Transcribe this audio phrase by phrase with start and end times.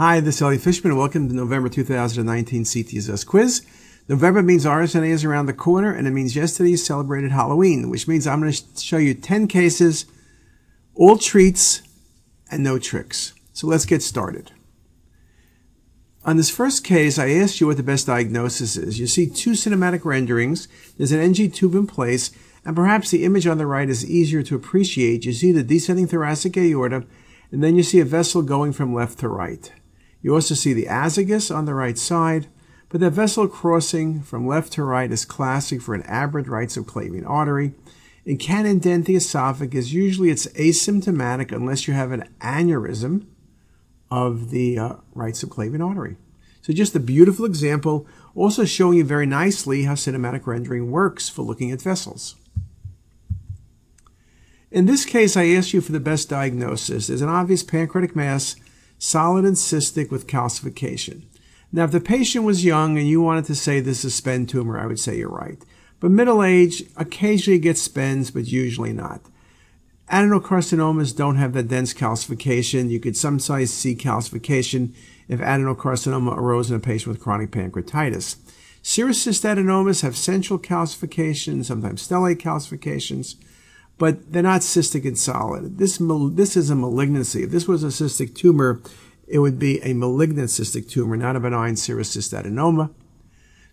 [0.00, 0.96] Hi, this is Elliot Fishman.
[0.96, 3.66] Welcome to November 2019 CTisus quiz.
[4.08, 8.26] November means RSNA is around the corner, and it means yesterday celebrated Halloween, which means
[8.26, 10.06] I'm going to show you 10 cases,
[10.94, 11.82] all treats,
[12.50, 13.34] and no tricks.
[13.52, 14.52] So let's get started.
[16.24, 18.98] On this first case, I asked you what the best diagnosis is.
[18.98, 20.66] You see two cinematic renderings.
[20.96, 22.30] There's an NG tube in place,
[22.64, 25.26] and perhaps the image on the right is easier to appreciate.
[25.26, 27.04] You see the descending thoracic aorta,
[27.52, 29.70] and then you see a vessel going from left to right.
[30.22, 32.48] You also see the azygos on the right side,
[32.88, 37.28] but the vessel crossing from left to right is classic for an aberrant right subclavian
[37.28, 37.74] artery.
[38.24, 39.92] It can indent the esophagus.
[39.92, 43.26] Usually it's asymptomatic unless you have an aneurysm
[44.10, 46.16] of the uh, right subclavian artery.
[46.62, 51.42] So just a beautiful example, also showing you very nicely how cinematic rendering works for
[51.42, 52.36] looking at vessels.
[54.70, 57.06] In this case, I asked you for the best diagnosis.
[57.06, 58.56] There's an obvious pancreatic mass
[59.00, 61.22] solid and cystic with calcification.
[61.72, 64.46] Now, if the patient was young and you wanted to say this is a SPEN
[64.46, 65.58] tumor, I would say you're right.
[66.00, 69.22] But middle age occasionally gets SPENs, but usually not.
[70.10, 72.90] Adenocarcinomas don't have that dense calcification.
[72.90, 74.92] You could sometimes see calcification
[75.28, 78.36] if adenocarcinoma arose in a patient with chronic pancreatitis.
[78.82, 83.36] Serous cystadenomas have central calcification, sometimes stellate calcifications
[84.00, 85.76] but they're not cystic and solid.
[85.76, 87.42] This, this is a malignancy.
[87.42, 88.80] If this was a cystic tumor,
[89.28, 92.94] it would be a malignant cystic tumor, not a benign serous cystadenoma.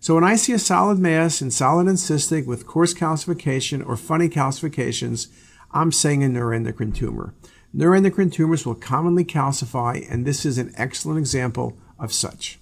[0.00, 3.96] So when I see a solid mass and solid and cystic with coarse calcification or
[3.96, 5.28] funny calcifications,
[5.72, 7.32] I'm saying a neuroendocrine tumor.
[7.74, 12.58] Neuroendocrine tumors will commonly calcify, and this is an excellent example of such.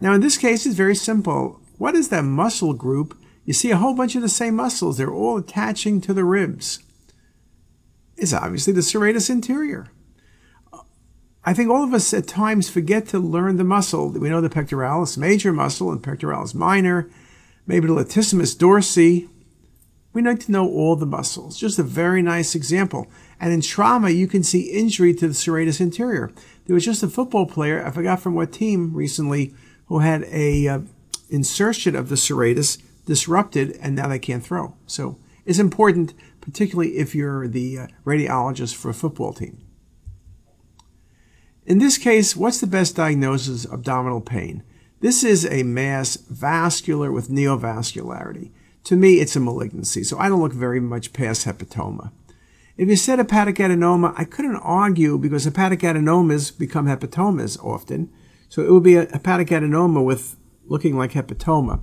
[0.00, 1.60] Now, in this case, it's very simple.
[1.78, 3.18] What is that muscle group
[3.48, 4.98] you see a whole bunch of the same muscles.
[4.98, 6.80] They're all attaching to the ribs.
[8.14, 9.86] It's obviously the serratus anterior.
[11.46, 14.10] I think all of us at times forget to learn the muscle.
[14.10, 17.08] We know the pectoralis major muscle and pectoralis minor,
[17.66, 19.30] maybe the latissimus dorsi.
[20.12, 21.58] We need to know all the muscles.
[21.58, 23.06] Just a very nice example.
[23.40, 26.30] And in trauma, you can see injury to the serratus anterior.
[26.66, 29.54] There was just a football player, I forgot from what team recently,
[29.86, 30.80] who had a uh,
[31.30, 32.76] insertion of the serratus
[33.08, 34.76] disrupted and now they can't throw.
[34.86, 39.64] So it's important, particularly if you're the uh, radiologist for a football team.
[41.64, 44.62] In this case, what's the best diagnosis of abdominal pain?
[45.00, 48.50] This is a mass vascular with neovascularity.
[48.84, 52.12] To me, it's a malignancy, so I don't look very much past hepatoma.
[52.76, 58.10] If you said hepatic adenoma, I couldn't argue because hepatic adenomas become hepatomas often.
[58.50, 60.36] So it would be a hepatic adenoma with
[60.66, 61.80] looking like hepatoma.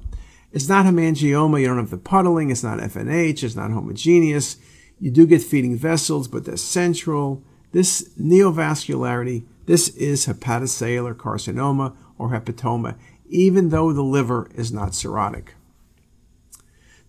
[0.56, 1.60] It's not hemangioma.
[1.60, 2.50] You don't have the puddling.
[2.50, 3.44] It's not FNH.
[3.44, 4.56] It's not homogeneous.
[5.02, 7.44] You do get feeding vessels, but they're central.
[7.74, 12.96] This neovascularity, this is hepatocellular carcinoma or hepatoma,
[13.28, 15.50] even though the liver is not cirrhotic.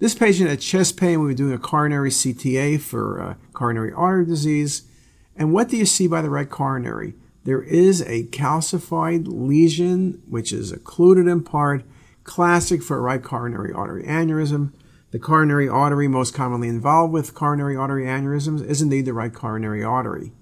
[0.01, 1.21] This patient had chest pain.
[1.21, 4.83] We were doing a coronary CTA for uh, coronary artery disease.
[5.37, 7.15] And what do you see by the right coronary?
[7.45, 11.85] There is a calcified lesion, which is occluded in part
[12.27, 14.73] classic for a right coronary artery aneurysm.
[15.13, 19.83] The coronary artery most commonly involved with coronary artery aneurysms is indeed the right coronary
[19.83, 20.33] artery,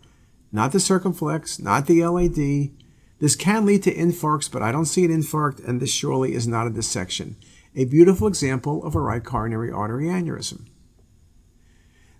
[0.50, 2.70] not the circumflex, not the LAD.
[3.20, 6.48] This can lead to infarcts, but I don't see an infarct, and this surely is
[6.48, 7.36] not a dissection.
[7.76, 10.66] A beautiful example of a right coronary artery aneurysm.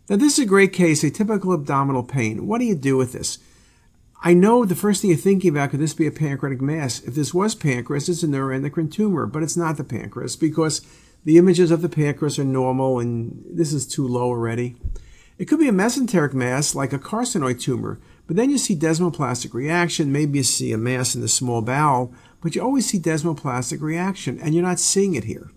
[0.08, 2.46] Now, this is a great case, a typical abdominal pain.
[2.46, 3.38] What do you do with this?
[4.22, 7.02] I know the first thing you're thinking about could this be a pancreatic mass?
[7.02, 10.80] If this was pancreas, it's a neuroendocrine tumor, but it's not the pancreas because
[11.24, 14.76] the images of the pancreas are normal and this is too low already.
[15.36, 19.52] It could be a mesenteric mass like a carcinoid tumor, but then you see desmoplastic
[19.52, 20.12] reaction.
[20.12, 24.38] Maybe you see a mass in the small bowel, but you always see desmoplastic reaction,
[24.40, 25.50] and you're not seeing it here.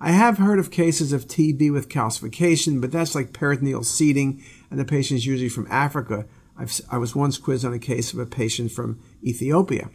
[0.00, 4.80] I have heard of cases of TB with calcification, but that's like peritoneal seeding, and
[4.80, 6.26] the patient is usually from Africa.
[6.62, 9.90] I've, i was once quizzed on a case of a patient from Ethiopia.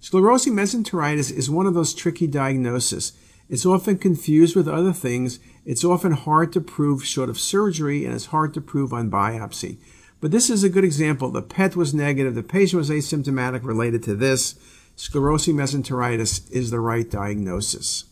[0.00, 3.12] Sclerosing mesenteritis is one of those tricky diagnoses.
[3.50, 5.40] It's often confused with other things.
[5.66, 9.76] It's often hard to prove short of surgery, and it's hard to prove on biopsy.
[10.20, 11.30] But this is a good example.
[11.30, 12.34] The PET was negative.
[12.34, 14.54] The patient was asymptomatic related to this.
[14.96, 18.04] Sclerosing mesenteritis is the right diagnosis.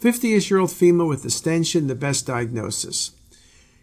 [0.00, 3.12] 50-ish-year-old female with distension, the best diagnosis.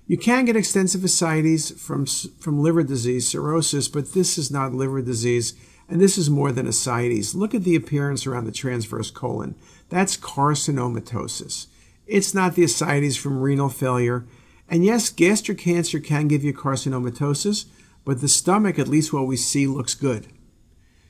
[0.10, 5.04] You can get extensive ascites from, from liver disease, cirrhosis, but this is not liver
[5.04, 5.54] disease,
[5.88, 7.36] and this is more than ascites.
[7.36, 9.54] Look at the appearance around the transverse colon.
[9.90, 11.68] That's carcinomatosis.
[12.08, 14.26] It's not the ascites from renal failure.
[14.68, 17.66] And yes, gastric cancer can give you carcinomatosis,
[18.04, 20.26] but the stomach, at least what we see, looks good.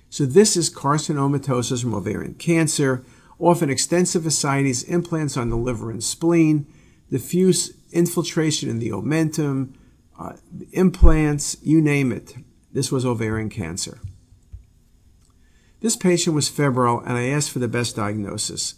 [0.10, 3.06] So this is carcinomatosis from ovarian cancer,
[3.40, 6.68] often extensive ascites, implants on the liver and spleen,
[7.10, 9.74] diffuse infiltration in the omentum,
[10.20, 10.34] uh,
[10.72, 12.36] implants, you name it.
[12.72, 14.00] This was ovarian cancer.
[15.82, 18.76] This patient was febrile, and I asked for the best diagnosis.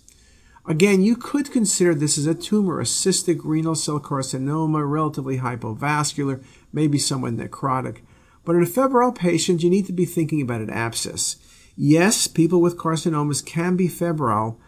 [0.68, 6.44] Again, you could consider this as a tumor, a cystic renal cell carcinoma, relatively hypovascular,
[6.72, 8.02] maybe somewhat necrotic.
[8.46, 11.38] But in a febrile patient, you need to be thinking about an abscess.
[11.76, 14.60] Yes, people with carcinomas can be febrile.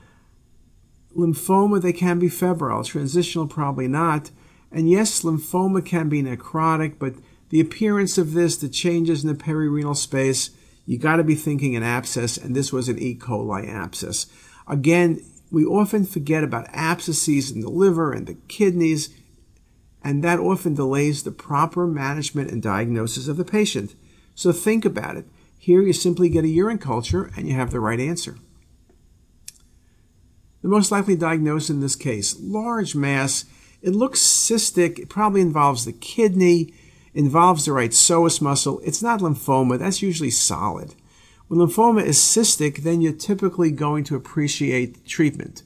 [1.15, 2.83] Lymphoma, they can be febrile.
[2.83, 4.31] Transitional, probably not.
[4.71, 7.15] And yes, lymphoma can be necrotic, but
[7.49, 10.49] the appearance of this, the changes in the perirenal space,
[10.85, 13.15] you got to be thinking an abscess, and this was an E.
[13.15, 14.25] coli abscess.
[14.67, 19.09] Again, we often forget about abscesses in the liver and the kidneys,
[20.03, 23.95] and that often delays the proper management and diagnosis of the patient.
[24.35, 25.27] So think about it.
[25.59, 28.37] Here you simply get a urine culture and you have the right answer.
[30.63, 33.45] The most likely diagnosis in this case, large mass.
[33.81, 34.97] It looks cystic.
[34.97, 36.73] It probably involves the kidney,
[37.13, 38.79] involves the right psoas muscle.
[38.83, 39.77] It's not lymphoma.
[39.77, 40.95] That's usually solid.
[41.49, 45.63] When lymphoma is cystic, then you're typically going to appreciate treatment.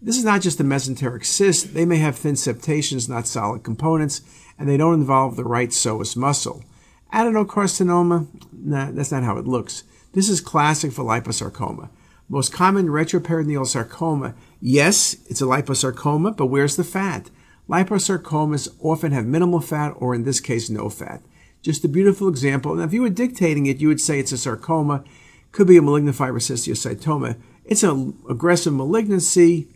[0.00, 1.74] This is not just a mesenteric cyst.
[1.74, 4.22] They may have thin septations, not solid components,
[4.58, 6.64] and they don't involve the right psoas muscle.
[7.12, 9.84] Adenocarcinoma, nah, that's not how it looks.
[10.14, 11.90] This is classic for liposarcoma.
[12.32, 17.28] Most common retroperitoneal sarcoma, yes, it's a liposarcoma, but where's the fat?
[17.68, 21.22] Liposarcomas often have minimal fat, or in this case, no fat.
[21.60, 22.76] Just a beautiful example.
[22.76, 25.02] Now, if you were dictating it, you would say it's a sarcoma,
[25.50, 27.36] could be a malignant fibrous histiocytoma.
[27.64, 29.66] It's an aggressive malignancy,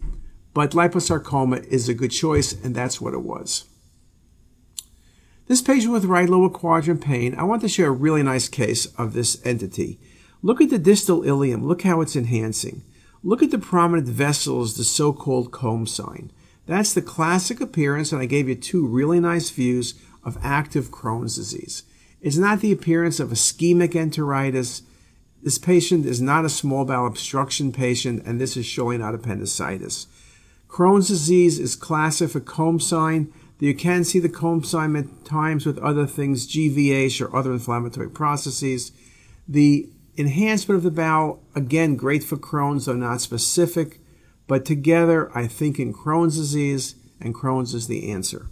[0.55, 3.65] but liposarcoma is a good choice, and that's what it was.
[5.49, 8.87] This patient with right lower quadrant pain, I want to share a really nice case
[8.95, 9.99] of this entity.
[10.45, 11.63] Look at the distal ileum.
[11.63, 12.83] Look how it's enhancing.
[13.23, 16.31] Look at the prominent vessels, the so-called comb sign.
[16.67, 21.37] That's the classic appearance, and I gave you two really nice views of active Crohn's
[21.37, 21.85] disease.
[22.21, 24.83] It's not the appearance of ischemic enteritis.
[25.43, 30.09] This patient is not a small bowel obstruction patient, and this is surely not appendicitis.
[30.69, 33.33] Crohn's disease is classic for comb sign.
[33.61, 38.11] You can see the comb sign at times with other things, GVH or other inflammatory
[38.11, 38.93] processes.
[39.49, 44.01] The enhancement of the bowel, again, great for Crohn's, though not specific.
[44.47, 48.47] But together, I think in Crohn's disease, and Crohn's is the answer.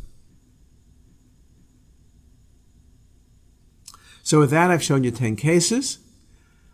[4.23, 5.99] So with that, I've shown you 10 cases.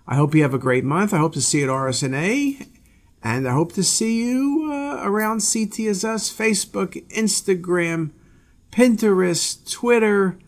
[0.07, 1.13] I hope you have a great month.
[1.13, 2.69] I hope to see you at RSNA.
[3.23, 8.13] And I hope to see you uh, around CTisus, Facebook, Instagram,
[8.71, 10.39] Pinterest, Twitter,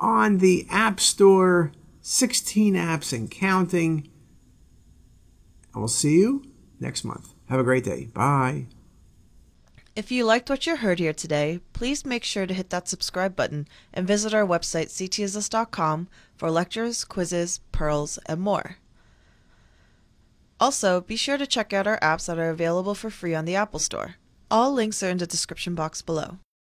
[0.00, 1.72] on the App Store,
[2.10, 4.10] 16 apps and counting.
[5.72, 6.42] And we'll see you
[6.80, 7.34] next month.
[7.48, 8.06] Have a great day.
[8.06, 8.66] Bye.
[9.94, 13.36] If you liked what you heard here today, please make sure to hit that subscribe
[13.36, 18.78] button and visit our website ctisus.com for lectures, quizzes, pearls, and more.
[20.58, 23.54] Also, be sure to check out our apps that are available for free on the
[23.54, 24.16] Apple Store.
[24.50, 26.38] All links are in the description box below.